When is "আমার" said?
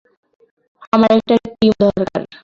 0.93-1.09